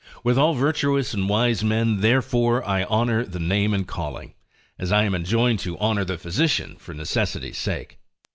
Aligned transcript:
With 0.23 0.35
all 0.35 0.55
virtuous 0.55 1.13
and 1.13 1.29
wise 1.29 1.63
men 1.63 1.99
therefore 2.01 2.67
I 2.67 2.85
honour 2.85 3.23
the 3.23 3.37
name 3.37 3.71
and 3.71 3.87
calling, 3.87 4.33
as 4.79 4.91
I 4.91 5.03
am 5.03 5.13
enjoined 5.13 5.59
to 5.59 5.77
honour 5.77 6.05
the 6.05 6.17
physician 6.17 6.75
for 6.79 6.95
necessity's 6.95 7.59
sake. 7.59 7.99